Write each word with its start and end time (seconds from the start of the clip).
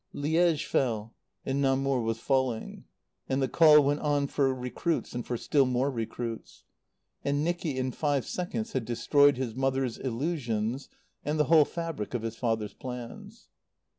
Liége 0.15 0.57
fell 0.65 1.13
and 1.45 1.61
Namur 1.61 2.01
was 2.01 2.17
falling. 2.17 2.85
And 3.29 3.39
the 3.39 3.47
call 3.47 3.79
went 3.83 3.99
on 3.99 4.25
for 4.25 4.51
recruits, 4.51 5.13
and 5.13 5.23
for 5.23 5.37
still 5.37 5.67
more 5.67 5.91
recruits. 5.91 6.63
And 7.23 7.43
Nicky 7.43 7.77
in 7.77 7.91
five 7.91 8.25
seconds 8.25 8.73
had 8.73 8.83
destroyed 8.83 9.37
his 9.37 9.53
mother's 9.53 9.99
illusions 9.99 10.89
and 11.23 11.39
the 11.39 11.43
whole 11.53 11.65
fabric 11.65 12.15
of 12.15 12.23
his 12.23 12.35
father's 12.35 12.73
plans. 12.73 13.49